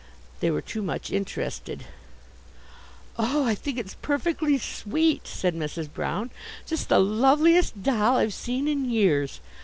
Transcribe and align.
They 0.39 0.49
were 0.49 0.63
too 0.63 0.81
much 0.81 1.11
interested. 1.11 1.85
"Oh, 3.19 3.45
I 3.45 3.53
think 3.53 3.77
it's 3.77 3.93
perfectly 4.01 4.57
sweet," 4.57 5.27
said 5.27 5.53
Mrs. 5.53 5.93
Brown. 5.93 6.31
"Just 6.65 6.89
the 6.89 6.97
loveliest 6.97 7.83
doll 7.83 8.17
I've 8.17 8.33
seen 8.33 8.67
in 8.67 8.85
years. 8.89 9.41